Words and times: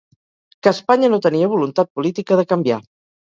Que 0.63 0.71
Espanya 0.75 1.09
no 1.15 1.19
tenia 1.27 1.51
voluntat 1.53 1.91
política 1.99 2.39
de 2.41 2.47
canviar. 2.55 2.81